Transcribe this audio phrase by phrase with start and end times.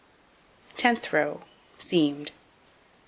[0.77, 1.41] Tenth row:
[1.77, 2.31] Seamed.